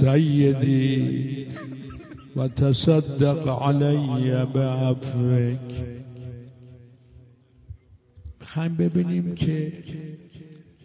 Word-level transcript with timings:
سیدی 0.00 1.46
و 2.36 2.48
تصدق 2.48 3.48
علی 3.48 4.44
بعفوک 4.54 5.96
می‌خوایم 8.40 8.76
ببینیم 8.76 9.34
که 9.34 9.72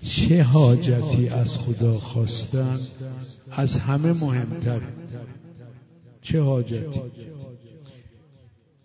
چه 0.01 0.43
حاجتی 0.43 1.29
از 1.29 1.57
خدا 1.57 1.93
خواستن 1.93 2.79
از 3.51 3.75
همه 3.75 4.13
مهمتر 4.13 4.81
چه 6.21 6.41
حاجتی؟ 6.41 7.01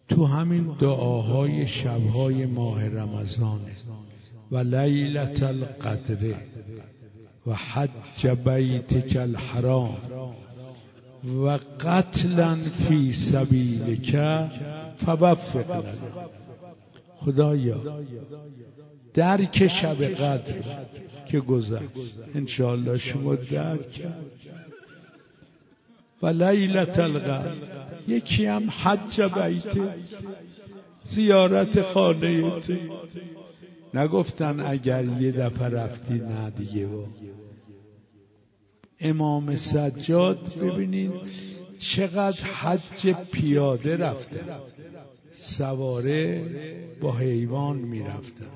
تو 0.09 0.25
همین 0.25 0.77
دعاهای 0.81 1.67
شبهای 1.67 2.47
ماه 2.47 2.89
رمضانه 2.89 3.77
و 4.51 4.57
لیلت 4.57 5.43
القدره 5.43 6.37
و 7.47 7.55
حج 7.55 8.27
بیتک 8.27 9.17
الحرام 9.17 9.97
و 11.27 11.59
قتلا 11.81 12.57
فی 12.57 13.13
سبیلک 13.13 14.17
فوفق 14.97 15.71
لنا. 15.71 15.83
خدایا 17.17 17.81
درک 19.15 19.67
شب 19.67 20.03
قدر 20.03 20.55
که 21.29 21.41
گذشت. 21.41 21.89
انشاءالله 22.35 22.99
شما 22.99 23.35
درک 23.35 23.93
کرد 23.93 24.27
و 26.23 26.27
لیلت 26.27 26.99
القدر 26.99 27.55
یکی 28.09 28.47
هم 28.47 28.71
حج 28.71 29.21
بیت 29.21 29.77
زیارت 31.05 31.83
خانه 31.83 32.61
تو. 32.61 32.73
نگفتن 33.95 34.61
اگر 34.61 35.05
یه 35.05 35.33
دفعه 35.33 35.69
رفتی 35.69 36.15
نه 36.15 36.51
دیگه 36.51 36.87
و 36.87 37.05
امام 39.01 39.57
سجاد 39.57 40.59
ببینید 40.63 41.13
چقدر 41.79 42.45
حج 42.45 43.15
پیاده 43.33 43.97
رفته. 43.97 44.41
سواره 45.33 46.43
با 47.01 47.17
حیوان 47.17 47.77
می‌رفتن 47.77 48.47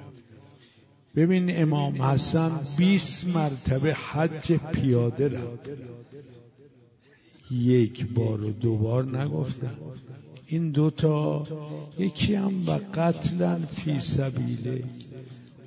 ببین 1.17 1.63
امام 1.63 2.03
حسن 2.03 2.61
20 2.79 3.27
مرتبه 3.27 3.95
حج 3.95 4.53
پیاده 4.53 5.29
رفت 5.29 5.69
یک 7.51 8.07
بار 8.15 8.45
و 8.45 8.53
دو 8.53 8.77
بار 8.77 9.19
نگفتن. 9.19 9.77
این 10.47 10.71
دوتا 10.71 11.47
یکی 11.99 12.35
هم 12.35 12.69
و 12.69 12.79
قتلا 12.95 13.59
فی 13.59 14.01
سبیله. 14.01 14.85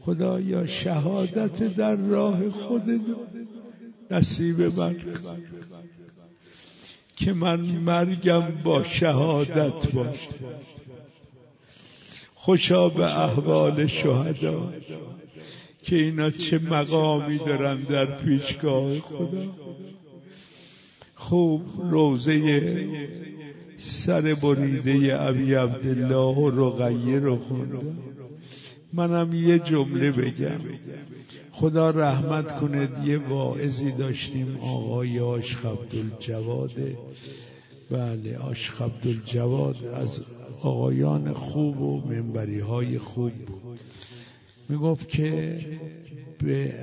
خدایا 0.01 0.67
شهادت 0.67 1.75
در 1.75 1.95
راه 1.95 2.49
خود 2.49 3.01
نصیب 4.11 4.61
من 4.61 4.95
که 7.15 7.33
من 7.33 7.59
مرگم 7.61 8.51
با 8.63 8.83
شهادت 8.83 9.91
باشه 9.91 10.29
خوشا 12.33 12.89
به 12.89 13.19
احوال 13.19 13.87
شهدا 13.87 14.73
که 15.83 15.95
اینا 15.95 16.29
چه 16.29 16.59
مقامی 16.59 17.37
دارن 17.37 17.81
در 17.81 18.17
پیشگاه 18.17 18.99
خدا. 18.99 19.55
خوب 21.15 21.61
روزه 21.91 22.87
سر 23.77 24.33
بریده 24.33 25.21
ابی 25.21 25.53
عبدالله 25.53 26.35
و 26.35 26.49
رقیه 26.49 27.19
رو 27.19 27.35
خوندم. 27.35 27.97
منم 28.93 29.33
یه 29.33 29.59
جمله 29.59 30.11
بگم. 30.11 30.59
خدا 31.51 31.89
رحمت 31.89 32.59
کنه 32.59 32.89
یه 33.05 33.17
واعظی 33.17 33.91
داشتیم 33.91 34.57
آقای 34.61 35.19
آشخ 35.19 35.65
عبدالجواد. 35.65 36.71
بله 37.91 38.37
آشخ 38.37 38.81
عبدالجواد 38.81 39.85
از 39.85 40.21
آقایان 40.61 41.33
خوب 41.33 41.81
و 41.81 42.01
منبری 42.07 42.59
های 42.59 42.99
خوب 42.99 43.31
بود. 43.31 43.79
می‌گفت 44.69 45.09
که 45.09 45.59
به 46.39 46.73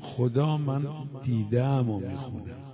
خدا 0.00 0.56
من 0.56 0.86
دیدم 1.24 1.90
و 1.90 2.00
می‌خونم. 2.00 2.66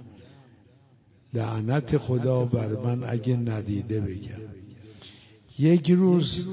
لعنت 1.34 1.98
خدا 1.98 2.44
بر 2.44 2.68
من 2.68 3.04
اگه 3.04 3.36
ندیده 3.36 4.00
بگم. 4.00 4.42
یک 5.58 5.90
روز 5.90 6.46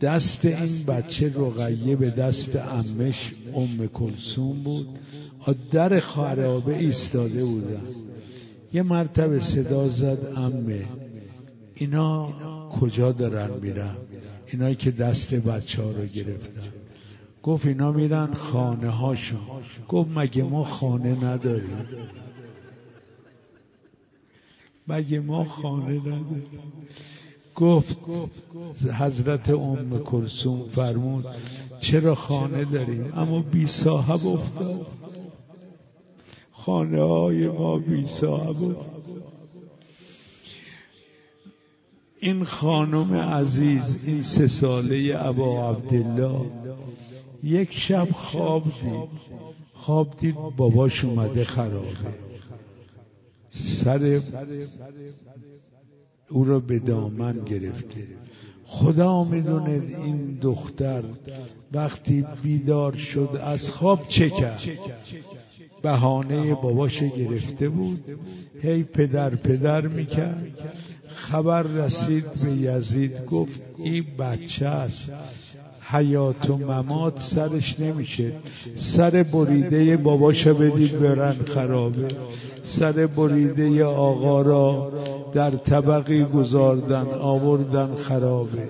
دست 0.00 0.44
این 0.44 0.84
بچه 0.84 1.32
رقیه 1.36 1.96
به 1.96 2.10
دست 2.10 2.56
امش 2.56 3.32
ام 3.54 3.86
کلسوم 3.86 4.62
بود. 4.62 4.88
در 5.70 6.00
خرابه 6.00 6.78
ایستاده 6.78 7.44
بودن. 7.44 7.82
یه 8.72 8.82
مرتبه 8.82 9.40
صدا 9.40 9.88
زد 9.88 10.32
امه 10.36 10.84
اینا 11.74 12.32
کجا 12.80 13.12
دارن 13.12 13.50
میرن؟ 13.62 13.96
اینایی 14.52 14.74
که 14.74 14.90
دست 14.90 15.34
بچه 15.34 15.82
ها 15.82 15.90
رو 15.90 16.06
گرفتن. 16.06 16.68
گفت 17.42 17.66
اینا 17.66 17.92
میرن 17.92 18.34
خانه 18.34 18.88
هاشون. 18.88 19.40
گفت 19.88 20.10
مگه 20.16 20.42
ما 20.42 20.64
خانه 20.64 21.24
نداریم؟ 21.24 21.86
مگه 24.88 25.20
ما 25.20 25.44
خانه 25.44 26.00
نداریم؟ 26.00 26.52
گفت 27.54 27.96
حضرت 28.98 29.50
ام 29.50 29.98
کلسوم 29.98 30.68
فرمود 30.74 31.26
چرا 31.80 32.14
خانه 32.14 32.64
داریم 32.64 33.12
اما 33.16 33.42
بی 33.42 33.66
صاحب 33.66 34.26
افتاد. 34.26 34.86
خانه 36.52 37.02
های 37.02 37.48
ما 37.48 37.78
بی 37.78 38.06
صاحب 38.06 38.62
افتاد. 38.62 39.04
این 42.20 42.44
خانم 42.44 43.14
عزیز 43.14 43.96
این 44.06 44.22
سه 44.22 44.48
ساله 44.48 45.16
ابا 45.18 45.70
عبدالله 45.70 46.40
یک 47.42 47.72
شب 47.72 48.08
خواب 48.12 48.64
دید. 48.64 49.08
خواب 49.74 50.16
دید 50.20 50.36
باباش 50.56 51.04
اومده 51.04 51.44
خرابه. 51.44 51.96
سر 53.50 54.20
او 56.30 56.44
را 56.44 56.60
به 56.60 56.78
دامن 56.78 57.44
گرفته. 57.44 58.06
خدا 58.66 59.24
می‌دونه 59.24 59.82
این 60.04 60.38
دختر 60.42 61.02
وقتی 61.72 62.24
بیدار 62.42 62.96
شد 62.96 63.40
از 63.42 63.70
خواب 63.70 64.08
چه 64.08 64.30
بهانه 65.82 66.54
باباش 66.54 67.02
گرفته 67.02 67.68
بود. 67.68 68.04
هی 68.62 68.82
پدر 68.82 69.34
پدر 69.34 69.86
می‌کرد. 69.86 70.46
خبر 71.06 71.62
رسید 71.62 72.24
به 72.44 72.52
یزید 72.52 73.24
گفت 73.24 73.60
این 73.78 74.04
بچه 74.18 74.66
است. 74.66 75.10
حیات 75.80 76.50
و 76.50 76.56
ممات 76.56 77.20
سرش 77.20 77.80
نمیشه. 77.80 78.32
سر 78.76 79.22
بریده 79.22 79.96
باباش 79.96 80.46
بدید 80.46 80.98
برن 80.98 81.32
خرابه. 81.32 82.08
سر 82.62 83.06
بریده 83.06 83.84
آقا 83.84 84.42
را 84.42 84.92
در 85.34 85.50
طبقی 85.50 86.24
گذاردن 86.24 87.06
آوردن 87.20 87.88
خرابه. 87.94 88.68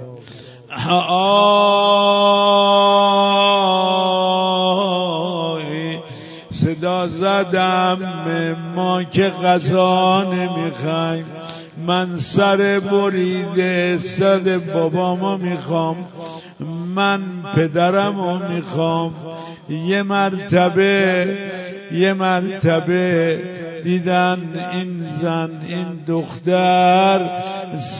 صدا 6.50 7.06
زدم 7.06 7.98
ما 8.76 9.04
که 9.04 9.22
غذا 9.44 10.24
نمی‌خوایم. 10.24 11.24
من 11.86 12.16
سر 12.16 12.80
بریده 12.92 13.98
سر 13.98 14.60
بابامو 14.74 15.36
می‌خوام. 15.36 15.96
من 16.94 17.20
پدرم 17.54 18.20
رو 18.20 18.48
می‌خوام. 18.48 19.14
یه 19.68 20.02
مرتبه 20.02 21.38
یه 21.92 22.12
مرتبه 22.12 23.38
دیدن 23.84 24.38
این 24.72 24.98
زن 25.22 25.50
این 25.68 25.86
دختر 26.06 27.20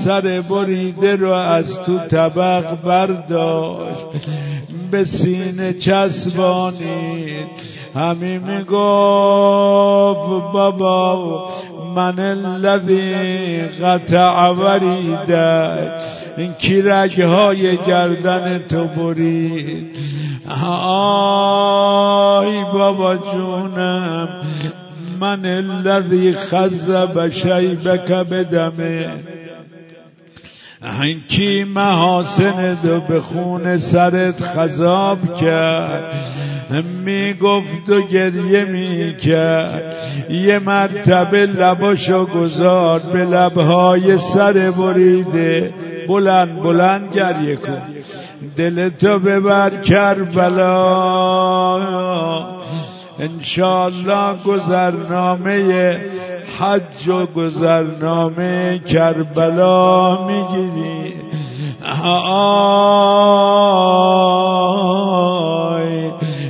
سر 0.04 0.42
بریده 0.50 1.16
رو 1.16 1.30
از 1.32 1.78
تو 1.82 1.98
طبق 1.98 2.82
برداشت. 2.82 4.06
به 4.90 5.04
سینه 5.04 5.72
چسبانید 5.72 7.46
همین 7.94 8.38
می‌گفت 8.38 8.72
بابا 10.52 11.48
من 11.96 12.18
الذی 12.18 13.62
قطع 13.62 14.48
وریده. 14.48 15.92
این 16.36 16.52
کی 16.52 16.80
های 17.22 17.76
گردن 17.76 18.58
تو 18.58 18.84
برید. 18.84 19.96
آی 20.76 22.64
بابا 22.72 23.16
جونم 23.16 24.28
من 25.20 25.46
الذی 25.46 26.32
خذب 26.32 27.28
شیبک 27.28 28.12
بدمه. 28.12 29.10
کی 31.28 31.64
محاسن 31.64 32.74
دو 32.82 33.00
به 33.00 33.20
خون 33.20 33.78
سرت 33.78 34.42
خذاب 34.42 35.18
کرد؟ 35.40 36.14
می 37.04 37.34
گفت 37.34 37.88
و 37.88 38.02
گریه 38.02 38.64
می 38.64 39.16
کرد 39.16 39.96
یه 40.30 40.58
مرتبه 40.58 41.46
لباشو 41.46 42.26
گذار 42.26 43.00
به 43.00 43.24
لبهای 43.24 44.18
سر 44.18 44.70
بریده. 44.70 45.74
بلند 46.08 46.62
بلند 46.62 47.14
گریه 47.14 47.56
کن. 47.56 47.82
دلتو 48.56 49.18
ببر 49.18 49.70
کربلا. 49.70 50.64
انشالله 53.18 54.36
گذرنامه 54.46 55.98
حج 56.58 57.08
و 57.08 57.26
گذرنامه 57.26 58.78
کربلا 58.78 60.26
می‌گیری 60.26 61.14
آی 61.94 62.64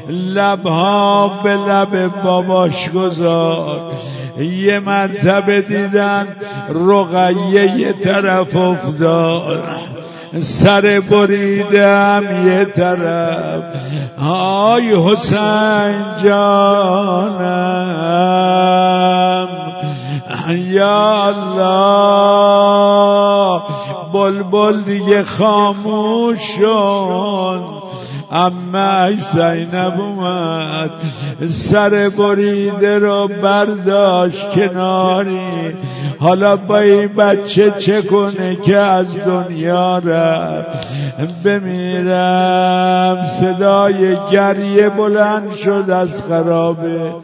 لبها 0.08 1.40
به 1.44 1.55
لب 1.55 2.22
باباش 2.25 2.90
گذار. 2.90 3.93
یه 4.38 4.78
مرتبه 4.78 5.60
دیدن 5.62 6.28
رقیه 6.69 7.76
یه 7.76 7.93
طرف 7.93 8.56
افتاد. 8.56 9.83
سر 10.42 11.00
بریدم 11.10 12.46
یه 12.46 12.64
طرف. 12.64 13.62
آی 14.19 14.94
حسین 14.94 16.04
جانم. 16.25 17.94
یا 20.52 21.25
الله 21.26 22.14
بلبل 24.12 24.82
دیگه 24.82 25.22
خاموش 25.22 26.38
شد 26.58 27.74
اما 28.34 29.10
زینب 29.32 30.00
اومد 30.00 30.90
سر 31.50 32.10
بریده 32.19 32.98
رو 32.98 33.28
برداشت 33.42 34.50
کناری. 34.54 35.75
حالا 36.19 36.56
با 36.56 36.78
این 36.78 37.08
بچه 37.08 37.70
چه 37.70 38.02
کنه 38.02 38.56
که 38.56 38.76
از 38.76 39.16
دنیا 39.26 39.98
رفت؟ 39.98 40.88
بمیرم 41.44 43.25
صدای 43.40 44.16
گریه 44.32 44.88
بلند 44.88 45.54
شد 45.54 45.90
از 45.90 46.22
خرابه. 46.28 47.14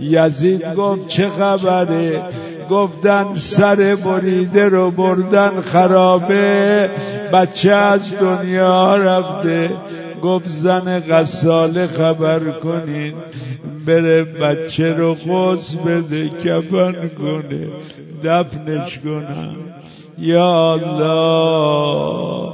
یزید 0.00 0.74
گفت 0.74 1.08
چه 1.08 1.28
خبره؟ 1.28 2.22
گفتن 2.70 3.26
سر 3.34 3.96
بریده 4.04 4.68
رو 4.68 4.90
بردن 4.90 5.60
خرابه 5.60 6.90
بچه 7.32 7.70
از 7.70 8.00
دنیا 8.20 8.96
رفته. 8.96 9.70
گفت 10.22 10.48
زن 10.48 11.00
غساله 11.00 11.86
خبر 11.86 12.50
کنین 12.50 13.14
بره 13.86 14.24
بچه 14.24 14.92
رو 14.92 15.14
خوز 15.14 15.76
بده 15.76 16.28
کفن 16.28 17.10
کنه 17.18 17.68
دفنش 18.24 18.98
کنم 18.98 19.56
یا 20.18 20.72
الله 20.72 22.52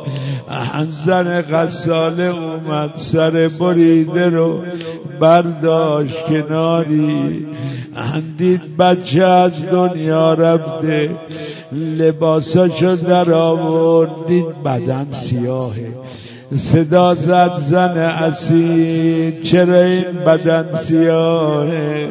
زن 1.06 1.42
غساله 1.42 2.24
اومد 2.24 2.94
سر 2.94 3.50
بریده 3.60 4.28
رو 4.28 4.62
برداشت 5.20 6.26
کناری. 6.26 7.46
دید 8.38 8.76
بچه 8.76 9.24
از 9.24 9.62
دنیا 9.62 10.34
رفته 10.34 11.10
لباساشو 11.72 12.96
در 12.96 13.32
آورد 13.32 14.26
دید 14.26 14.62
بدن 14.64 15.06
سیاهه. 15.10 15.94
صدا 16.54 17.14
زد 17.14 17.52
زن 17.58 17.98
اسید 17.98 19.42
چرا 19.42 19.80
این 19.80 20.04
بدن 20.26 20.74
سیاهه؟ 20.74 22.08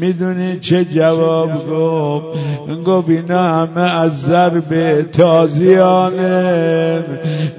می‌دونی 0.00 0.60
چه 0.60 0.84
جواب 0.84 1.50
گفت؟ 1.70 2.38
گفت 2.86 3.08
اینا 3.08 3.42
همه 3.42 4.00
از 4.00 4.20
ضرب 4.20 5.02
تازیانه. 5.02 7.04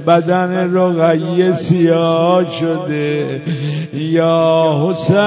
بدن 0.08 0.76
رقیه 0.76 1.54
سیاه 1.54 2.46
شده. 2.60 3.42
یا 3.94 4.86
حسین 4.88 5.24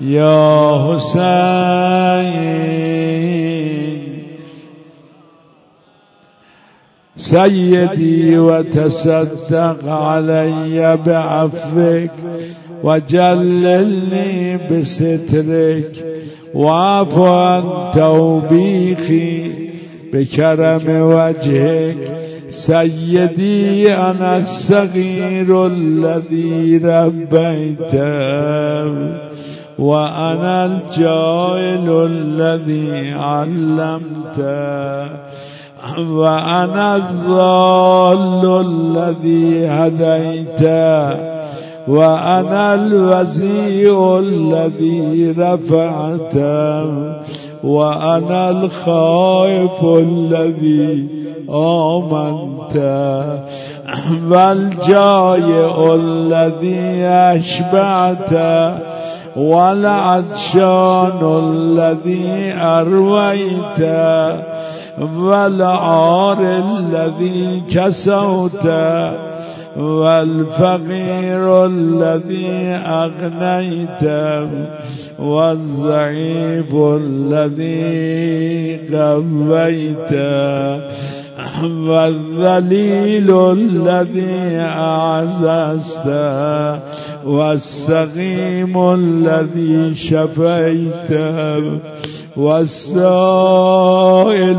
یا 0.00 0.88
حسین. 0.88 2.93
سيدي 7.30 8.38
وتصدق 8.38 9.88
علي 9.88 10.98
بعفوك 11.06 12.10
وجللني 12.82 14.56
بسترك. 14.56 15.92
واعف 16.54 17.18
عن 17.18 17.62
توبيخي 17.94 19.50
بكرم 20.12 20.86
وجهك. 20.88 22.18
سيدي 22.50 23.94
أنا 23.94 24.38
الصغير 24.38 25.66
الذي 25.66 26.78
ربيته. 26.84 28.04
وأنا 29.78 30.66
الجاهل 30.66 31.88
الذي 32.10 33.12
علمته. 33.12 35.04
وأنا 35.98 36.96
الضال 36.96 38.66
الذي 38.66 39.66
هديت 39.66 40.62
وأنا 41.88 42.74
الوزيء 42.74 44.18
الذي 44.18 45.30
رفعت 45.38 46.36
وأنا 47.64 48.50
الخائف 48.50 49.84
الذي 49.84 51.08
آمنت. 51.50 52.76
والجائع 54.30 55.94
الذي 55.94 57.06
أشبعت 57.06 58.32
والعطشان 59.36 61.20
الذي 61.44 62.52
أرويت. 62.52 63.80
والعار 64.98 66.38
الذي 66.40 67.62
كسوت 67.70 68.66
والفقير 69.76 71.66
الذي 71.66 72.50
أغنيت 72.86 74.04
والضعيف 75.18 76.74
الذي 76.74 77.76
قويت 78.92 80.12
والذليل 81.64 83.30
الذي 83.52 84.56
أعززت 84.58 86.06
والسقيم 87.26 88.92
الذي 88.94 89.94
شفيت 89.94 91.12
والسائل 92.36 93.84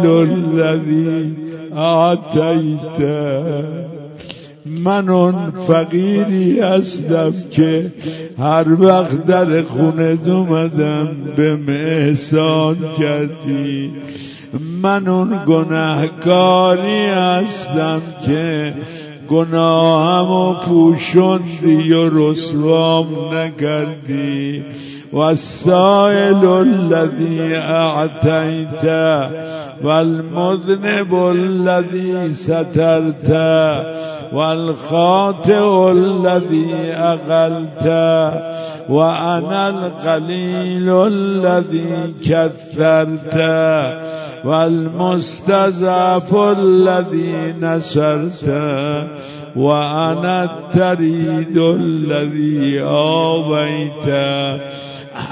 الذي 0.06 1.34
أعطيت 1.74 3.00
من 4.66 5.10
اون 5.10 5.52
فقیری 5.68 6.60
هستم 6.60 7.34
که 7.52 7.92
هر 8.40 8.82
وقت 8.82 9.26
در 9.26 9.62
خونه 9.62 10.18
اومدم 10.26 11.08
به 11.38 11.58
احسان 11.98 12.78
کردی. 13.00 13.92
من 14.82 15.08
اون 15.08 15.40
گناهکاری 15.46 17.06
هستم 17.06 18.02
که 18.26 18.74
گناهمو 19.30 20.54
پوشندی 20.54 21.94
و 21.94 22.10
رسوام 22.10 23.08
نکردی. 23.34 24.64
والسائل 25.16 26.44
الذي 26.46 27.58
أعتيت 27.58 28.86
والمذنب 29.84 31.32
الذي 31.32 32.34
سترت 32.34 33.32
والخاطئ 34.34 35.92
الذي 35.92 36.76
أغلت 36.94 37.88
وأنا 38.90 39.70
القليل 39.70 40.90
الذي 40.90 42.14
كثرت 42.24 43.38
والمستضعف 44.46 46.36
الذي 46.36 47.56
نشرت 47.62 48.50
وأنا 49.56 50.44
التريد 50.44 51.58
الذي 51.58 52.82
آويت 52.82 54.10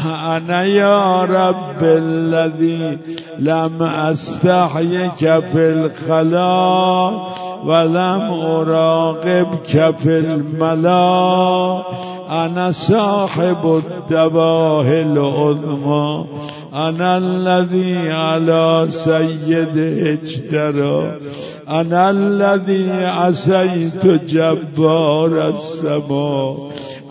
أنا 0.05 0.63
يا 0.63 1.21
رب 1.23 1.83
الذي 1.83 2.97
لم 3.39 3.83
أستحيك 3.83 5.19
في 5.19 5.55
الخلاء 5.55 7.33
ولم 7.65 8.21
أراقبك 8.43 9.95
في 9.97 10.19
الملا 10.19 11.83
أنا 12.29 12.71
صاحب 12.71 13.81
الدباه 13.85 15.01
العظمى. 15.01 16.25
أنا 16.73 17.17
الذي 17.17 18.11
على 18.11 18.87
سيد 18.89 19.77
اجترى. 20.07 21.11
أنا 21.69 22.09
الذي 22.09 22.91
عسيت 22.91 24.05
جبار 24.05 25.47
السماء. 25.49 26.57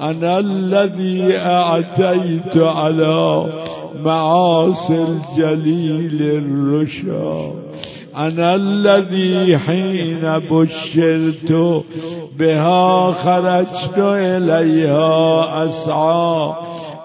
أنا 0.02 0.38
الذي 0.38 1.36
أعتيت 1.36 2.56
على 2.56 3.46
معاصي 4.04 5.02
الجليل 5.02 6.22
الرشا. 6.22 7.52
أنا 8.16 8.54
الذي 8.54 9.58
حين 9.58 10.38
بشرت 10.50 11.82
بها 12.38 13.12
خرجت 13.12 13.98
إليها 13.98 15.64
أسعى. 15.64 16.54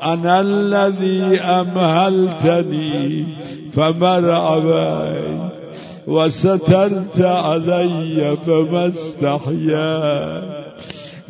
أنا 0.03 0.41
الذي 0.41 1.41
أمهلتني 1.41 3.25
فمرعبي 3.73 5.39
وسترت 6.07 7.21
علي 7.21 8.37
فما 8.45 8.87
استحيا. 8.87 10.56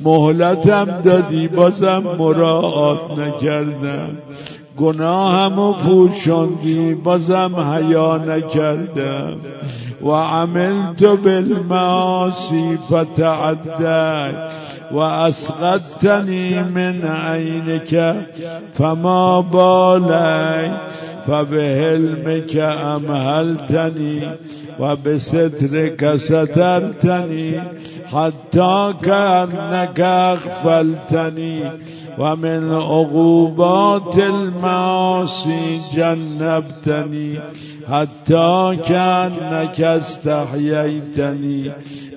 مهلتم 0.03 1.01
دادی 1.01 1.47
بازم 1.47 2.03
مراعات 2.19 3.19
نکردم. 3.19 4.09
گناهم 4.77 5.59
و 5.59 5.73
پوشاندی 5.73 6.95
بازم 6.95 7.55
حیا 7.55 8.17
نکردم. 8.17 9.35
و 10.01 10.09
عملت 10.11 11.03
بالمعاصی 11.03 12.77
فتعدی. 12.77 14.37
و 14.91 14.97
اسقطتنی 14.97 16.59
من 16.59 17.01
عینک 17.01 18.15
فما 18.73 19.41
بالی 19.41 20.71
فبهلمك 21.27 22.57
امهلتني 22.57 24.21
وبسترك 24.79 26.15
سترتني 26.15 27.61
حتى 28.11 28.93
كأنك 29.01 29.99
أغفلتني 29.99 31.71
ومن 32.17 32.73
عقوبات 32.73 34.17
المعاصي 34.17 35.81
جنبتني 35.93 37.39
حتى 37.87 38.77
كأنك 38.87 39.81
استحييتني. 39.81 41.71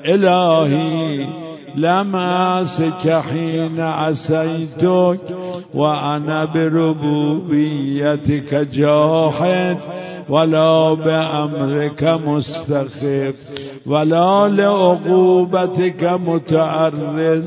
إلهي 0.04 1.26
لم 1.76 2.16
أعسك 2.16 3.22
حين 3.30 3.80
عسيتك 3.80 5.20
وأنا 5.74 6.44
بربوبيتك 6.44 8.54
جاحد. 8.54 9.78
ولا 10.30 10.94
بأمرك 10.94 12.04
مستخف 12.04 13.34
ولا 13.86 14.48
لعقوبتك 14.48 16.04
متعرض 16.04 17.44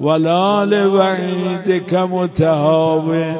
ولا 0.00 0.64
لوعيدك 0.64 1.94
متهاون 1.94 3.36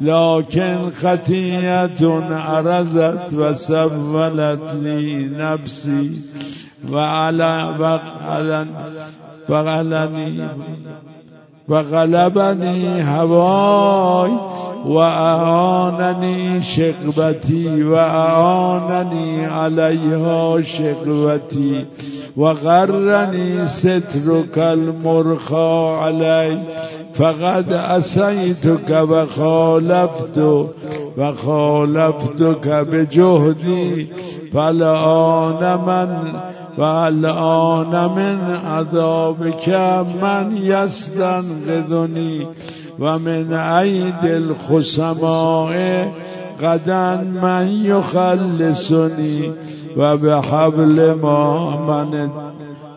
لكن 0.00 0.90
خطيئة 0.90 2.24
عرزت 2.30 3.34
وسولت 3.34 4.74
لي 4.74 5.24
نفسي 5.24 6.10
وعلى 6.92 7.74
وغلني 9.48 10.48
وغلبني 11.68 13.02
هواي 13.02 14.57
وأعانني 14.86 16.62
شقبتي 16.62 17.84
وأعانني 17.84 19.46
عليها 19.46 20.62
شقبتي 20.62 21.86
وغرني 22.36 23.66
سترك 23.66 24.58
المرخى 24.58 25.96
علي 26.00 26.62
فقد 27.14 27.72
أسيتك 27.72 28.90
وخالفت 28.90 30.38
وخالفتك 31.18 32.68
بجهدي 32.68 34.06
فالآن 34.52 35.78
من 35.86 36.32
والآن 36.78 38.10
من 38.16 38.56
عذابك 38.66 39.68
من 40.22 40.56
يستنقذني 40.56 42.46
ومن 42.98 43.54
عيد 43.54 44.24
الخسماء 44.24 46.12
غدا 46.62 47.16
من 47.16 47.66
يخلصني 47.84 49.52
وبحبل 49.96 51.12
ما 51.12 52.12
من 52.12 52.30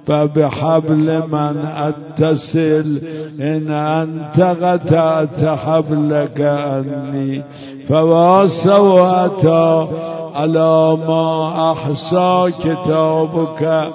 فبحبل 0.05 1.23
من 1.31 1.57
أتصل 1.65 3.01
إن 3.39 3.71
أنت 3.71 4.41
قطعت 4.41 5.45
حبلك 5.45 6.41
عني 6.41 7.43
فواسواتا 7.87 9.87
على 10.35 10.97
ما 11.07 11.51
أحصى 11.71 12.51
كتابك 12.59 13.91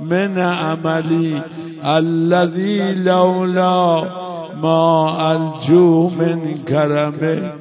من 0.00 0.38
عملي 0.38 1.42
الذي 1.84 2.94
لولا 2.94 4.19
ما 4.62 5.16
أرجو 5.32 6.08
من 6.08 6.54
كرمك 6.68 7.54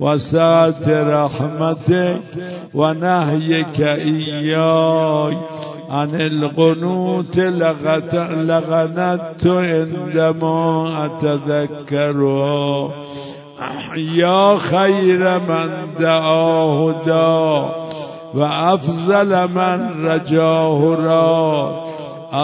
وسعة 0.00 0.82
رحمتك 0.86 2.22
ونهيك 2.74 3.80
إياي 3.80 5.36
عن 5.90 6.14
القنوت 6.14 7.38
لغنت 7.38 8.14
عندما 9.46 11.06
أتذكرها 11.06 12.90
يا 13.96 14.58
خير 14.58 15.38
من 15.38 15.94
دعاه 15.98 16.94
دا 17.06 17.70
وأفضل 18.34 19.48
من 19.54 20.06
رجاه 20.06 20.94
را. 20.94 21.85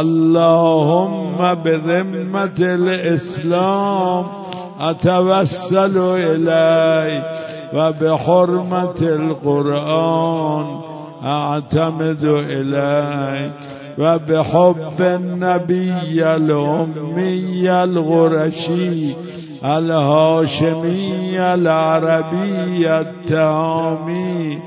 اللهم 0.01 1.55
بذمة 1.55 2.59
الإسلام 2.61 4.25
أتوسل 4.81 5.97
إليك 5.99 7.25
وبحرمة 7.75 9.01
القرآن 9.03 10.81
أعتمد 11.25 12.25
إليك 12.25 13.53
وبحب 13.99 15.01
النبي 15.01 16.35
الأمي 16.37 17.71
الغرشي 17.85 19.15
الهاشمي 19.65 21.41
العربي 21.55 22.91
التامي 23.01 24.59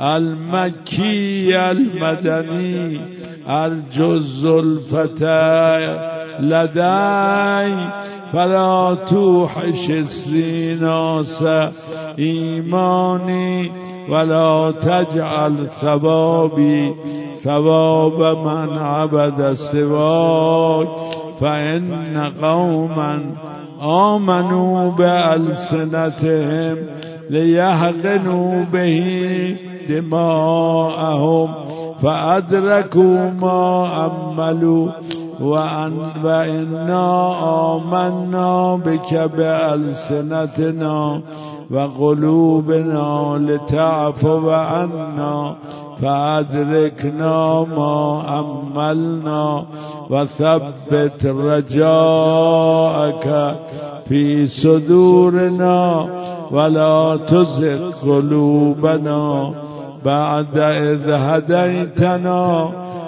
المكي 0.00 1.70
المدني 1.70 3.15
الجز 3.48 4.44
الفتى 4.44 5.98
لدي 6.40 7.90
فلا 8.32 8.96
توحش 9.10 9.90
السيناس 9.90 11.44
إيماني 12.18 13.70
ولا 14.08 14.74
تجعل 14.82 15.68
ثوابي 15.80 16.94
ثواب 17.44 18.36
من 18.36 18.78
عبد 18.78 19.52
سواك 19.54 20.88
فإن 21.40 22.32
قوما 22.42 23.34
آمنوا 23.82 24.90
بألسنتهم 24.90 26.76
ليهقنوا 27.30 28.64
به 28.72 29.56
دماءهم 29.88 31.54
فأدركوا 32.02 33.30
ما 33.30 33.86
أملوا 34.06 34.88
وأن 35.40 35.92
وإنا 36.24 37.34
آمنا 37.76 38.76
بك 38.76 39.14
بألسنتنا 39.36 41.20
وقلوبنا 41.70 43.38
لتعفو 43.38 44.50
عنا 44.50 45.54
فأدركنا 46.02 47.64
ما 47.76 48.22
أملنا 48.40 49.64
وثبت 50.10 51.26
رجاءك 51.26 53.26
في 54.08 54.46
صدورنا 54.46 56.06
ولا 56.52 57.18
تزغ 57.26 57.90
قلوبنا 57.90 59.52
بعد 60.06 60.58
إذ 60.58 61.10
هديتنا 61.10 62.42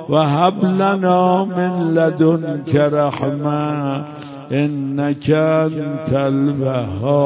وهب 0.09 0.65
لنا 0.65 1.45
من 1.45 1.95
لدنك 1.95 2.75
رحمة 2.75 4.05
إنك 4.53 5.31
أنت 5.31 6.13
الوهاب. 6.13 7.19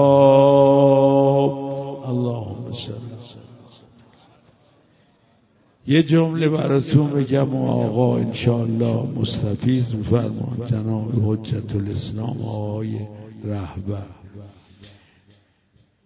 اللهم 2.10 2.72
صل 2.72 3.12
یه 5.86 6.02
جمله 6.02 6.48
براتون 6.48 7.10
بگم 7.10 7.54
و 7.54 7.70
آقا 7.70 8.16
انشاءالله 8.16 9.06
مستفیز 9.16 9.94
میفرمان 9.94 10.56
جناب 10.66 11.10
حجت 11.26 11.76
الاسلام 11.76 12.42
آقای 12.42 12.98
رهبر. 13.44 14.06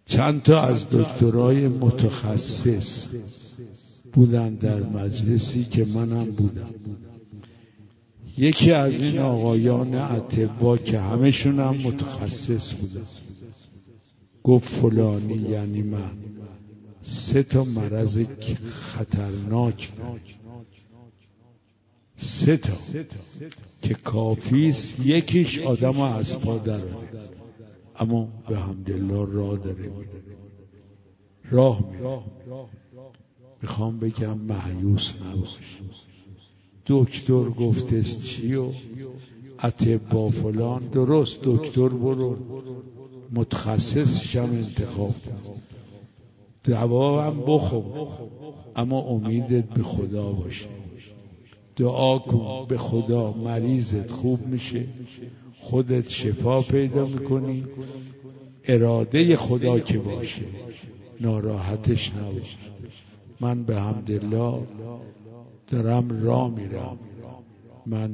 چند 0.06 0.42
تا 0.42 0.60
از 0.60 0.86
دکترای 0.90 1.68
متخصص 1.68 3.08
بودن 4.16 4.54
در 4.54 4.80
مجلسی 4.80 5.64
که 5.64 5.84
منم 5.84 6.24
بودم. 6.24 6.74
یکی 8.38 8.72
از 8.72 8.92
این 8.92 9.18
آقایان 9.18 9.94
اتبا 9.94 10.76
که 10.78 11.00
همشون 11.00 11.60
هم 11.60 11.76
متخصص 11.76 12.72
بودن. 12.72 13.06
گفت 14.42 14.68
فلانی 14.68 15.34
یعنی 15.34 15.82
من. 15.82 16.10
سه 17.02 17.42
تا 17.42 17.64
مرض 17.64 18.18
خطرناک 18.64 19.88
سه 22.16 22.56
تا. 22.56 22.72
که 23.82 23.94
کافیست 23.94 25.00
یکیش 25.00 25.58
آدم 25.58 26.00
از 26.00 26.40
پا 26.40 26.58
داره 26.58 26.94
اما 27.96 28.28
به 28.48 28.58
همدلله 28.58 29.24
راه 29.32 29.58
داره. 29.58 29.90
راه 31.50 31.90
میره 31.90 32.20
می‌خوام 33.62 33.98
بگم 33.98 34.38
معیوس 34.38 35.14
نباش. 35.26 35.78
دکتر 36.86 37.44
گفتست 37.44 38.24
چی 38.24 38.54
و 38.54 38.68
با 40.10 40.28
فلان. 40.28 40.88
درست 40.88 41.38
دکتر 41.42 41.88
برو. 41.88 42.36
متخصص 43.32 44.36
هم 44.36 44.50
انتخاب. 44.50 45.14
دوا 46.64 47.22
هم 47.24 47.40
بخور. 47.40 48.08
اما 48.76 49.00
امیدت 49.00 49.64
به 49.64 49.82
خدا 49.82 50.32
باشه. 50.32 50.68
دعا 51.76 52.18
کن 52.18 52.66
به 52.68 52.78
خدا 52.78 53.32
مریضت 53.32 54.10
خوب 54.10 54.46
میشه. 54.46 54.84
خودت 55.60 56.08
شفا 56.08 56.62
پیدا 56.62 57.06
می‌کنی. 57.06 57.64
اراده 58.64 59.36
خدا 59.36 59.80
که 59.80 59.98
باشه. 59.98 60.42
ناراحتش 61.20 62.12
نباشه 62.14 62.56
من 63.40 63.62
به 63.62 63.76
حمدالله 63.80 64.62
دارم 65.70 66.24
را 66.24 66.48
میرم. 66.48 66.98
من 67.86 68.10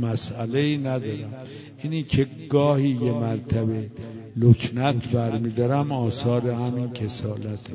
مسئله 0.00 0.78
ندارم. 0.78 1.34
اینی 1.82 2.02
که 2.02 2.26
گاهی 2.48 2.88
یه 2.88 3.12
مرتبه 3.12 3.90
لکنت 4.36 5.08
برمیدارم 5.12 5.92
آثار 5.92 6.50
همین 6.50 6.92
کسالته. 6.92 7.72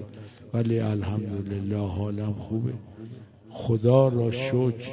ولی 0.53 0.79
الحمدلله 0.79 1.77
حالم 1.77 2.33
خوبه. 2.33 2.74
خدا 3.50 4.07
را 4.07 4.31
شکر 4.31 4.89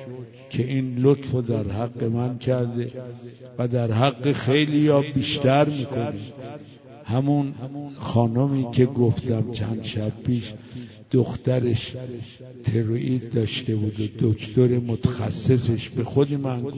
که 0.50 0.64
این 0.66 0.99
لطف 0.99 1.35
در 1.35 1.69
حق 1.69 2.04
من 2.04 2.38
کرده 2.38 2.92
و 3.59 3.69
در 3.69 3.92
حق 3.92 4.33
خیلی 4.33 4.81
یا 4.81 5.02
بیشتر 5.14 5.69
می‌کنه. 5.69 6.14
همون 7.12 7.54
خانمی 7.99 8.66
که 8.73 8.87
گفتم 8.87 9.52
چند 9.52 9.85
شب 9.85 10.12
پیش 10.25 10.52
دخترش 11.11 11.97
تروئید 12.64 13.31
داشته 13.31 13.76
بود 13.76 14.00
و 14.00 14.07
دکتر 14.19 14.69
متخصصش 14.78 15.88
به 15.88 16.04
خود 16.04 16.33
من 16.33 16.62
گفت. 16.62 16.76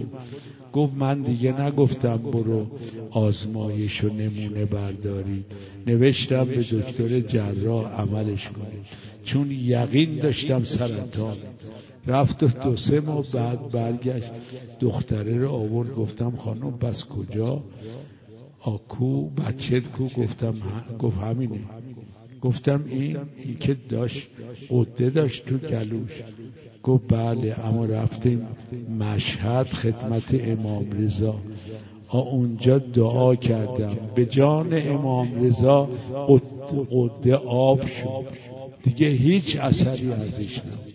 گفت 0.73 0.97
من 0.97 1.23
دیگه 1.23 1.61
نگفتم 1.61 2.17
برو 2.17 2.67
آزمایش 3.11 4.05
و 4.05 4.09
نمونه 4.09 4.65
برداری. 4.65 5.45
نوشتم 5.87 6.45
به 6.45 6.63
دکتر 6.63 7.21
جراح 7.21 8.01
عملش 8.01 8.49
کنی. 8.49 8.81
چون 9.25 9.51
یقین 9.51 10.19
داشتم 10.19 10.65
سرطان. 10.65 11.37
رفت 12.07 12.43
و 12.43 12.49
دو 12.49 12.77
سه 12.77 13.01
ماه 13.01 13.25
بعد 13.33 13.71
برگشت. 13.71 14.31
دختره 14.81 15.39
رو 15.39 15.51
آورد. 15.51 15.95
گفتم 15.95 16.31
خانم 16.37 16.79
پس 16.79 17.05
کجا؟ 17.05 17.63
آکو 18.65 19.31
بچت 19.31 19.89
کو 19.89 20.05
گفتم 20.05 20.55
گفت 20.99 21.19
همینه. 21.19 21.61
گفتم 22.41 22.85
این 22.87 23.17
این 23.37 23.57
که 23.61 23.77
داشت 23.89 24.29
قده 24.71 25.11
داشت 25.11 25.47
تو 25.47 25.59
گلوش. 25.59 26.23
گفت 26.83 27.05
بله 27.09 27.67
اما 27.67 27.85
رفتیم 27.85 28.47
مشهد 29.01 29.67
خدمت 29.67 30.35
امام 30.35 30.91
رضا. 30.91 31.41
اونجا 32.13 32.79
دعا 32.79 33.37
کردم. 33.37 33.97
به 34.15 34.27
جان 34.27 34.69
امام 34.73 35.45
رضا 35.45 35.89
قده 36.91 37.35
آب 37.47 37.87
شد. 37.87 38.25
دیگه 38.83 39.09
هیچ 39.09 39.57
اثری 39.57 40.13
ازش 40.13 40.59
نبود. 40.59 40.94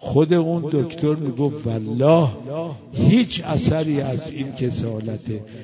خود 0.00 0.32
اون 0.32 0.68
دکتر 0.72 1.14
می‌گفت 1.14 1.66
والله 1.66 2.28
هیچ 2.92 3.42
اثری 3.44 4.00
از 4.00 4.30
این 4.30 4.52
کسالت 4.52 5.20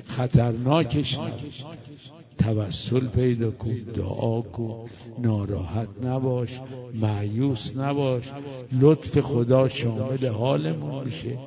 خطرناکش 0.07 1.17
نبود. 1.17 1.53
توسل 2.37 3.07
پیدا 3.07 3.51
کن 3.51 3.75
دعا 3.95 4.41
کن. 4.41 4.89
ناراحت 5.19 5.87
نباش 6.03 6.49
معیوس 7.01 7.77
نباش. 7.77 8.23
لطف 8.81 9.19
خدا 9.19 9.69
شامل 9.69 10.27
حالمون 10.27 11.03
میشه. 11.05 11.37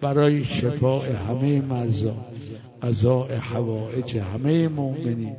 برای 0.00 0.44
شفاء 0.44 1.04
همه 1.12 1.60
مرزا 1.60 2.14
قضاء 2.82 3.36
حوائج 3.36 4.16
همه 4.16 4.68
مؤمنین. 4.68 5.36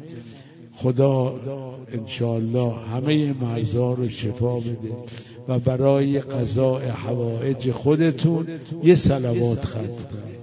خدا 0.76 1.40
انشاءالله 1.94 2.74
همه 2.74 3.34
مرزا 3.34 3.94
رو 3.94 4.10
شفا 4.10 4.60
بده. 4.60 4.92
و 5.52 5.60
برای 5.60 6.20
قضاء 6.20 6.82
حوائج 6.82 7.72
خودتون 7.72 8.48
یه 8.84 8.96
سلوات 8.96 9.66
خط 9.66 9.88
کنید 9.88 10.41